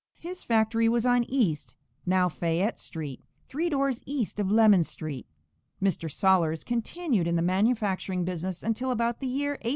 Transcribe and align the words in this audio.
His 0.17 0.43
factory 0.43 0.89
was 0.89 1.05
on 1.05 1.25
East, 1.25 1.75
now 2.07 2.27
Fayette 2.27 2.79
street, 2.79 3.21
three 3.47 3.69
doors 3.69 4.01
east 4.07 4.39
of 4.39 4.49
Lemon 4.49 4.83
street. 4.83 5.27
Mr. 5.79 6.11
Sollers 6.11 6.63
continued 6.63 7.27
in 7.27 7.35
the 7.35 7.43
manufacturing 7.43 8.25
business 8.25 8.63
until 8.63 8.89
about 8.89 9.19
the 9.19 9.27
year 9.27 9.51
1840. 9.51 9.69